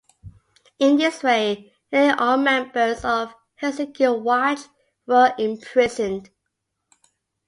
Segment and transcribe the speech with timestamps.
[0.79, 4.61] In this way nearly all members of Helsinki Watch
[5.05, 6.31] were imprisoned.